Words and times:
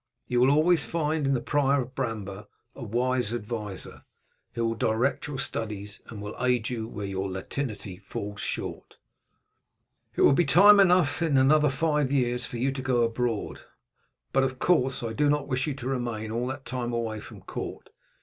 You 0.27 0.39
will 0.39 0.49
always 0.49 0.83
find 0.83 1.27
in 1.27 1.35
the 1.35 1.41
prior 1.41 1.79
of 1.83 1.93
Bramber 1.93 2.47
a 2.73 2.83
wise 2.83 3.31
adviser, 3.31 4.03
who 4.53 4.65
will 4.65 4.73
direct 4.73 5.27
your 5.27 5.37
studies, 5.37 6.01
and 6.07 6.23
will 6.23 6.35
aid 6.43 6.71
you 6.71 6.87
where 6.87 7.05
your 7.05 7.29
Latinity 7.29 7.97
falls 7.97 8.39
short. 8.41 8.97
"It 10.15 10.21
will 10.21 10.33
be 10.33 10.43
time 10.43 10.79
enough 10.79 11.21
in 11.21 11.37
another 11.37 11.69
five 11.69 12.11
years 12.11 12.47
for 12.47 12.57
you 12.57 12.71
to 12.71 12.81
go 12.81 13.03
abroad; 13.03 13.59
but, 14.33 14.41
of 14.41 14.57
course, 14.57 15.03
I 15.03 15.13
do 15.13 15.29
not 15.29 15.47
wish 15.47 15.67
you 15.67 15.75
to 15.75 15.87
remain 15.87 16.31
all 16.31 16.47
that 16.47 16.65
time 16.65 16.93
away 16.93 17.19
from 17.19 17.41
court. 17.41 17.91